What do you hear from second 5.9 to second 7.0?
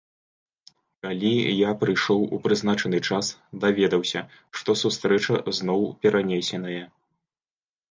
перанесеная.